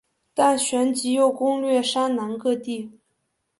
[0.33, 2.91] 但旋即又攻掠山南各地。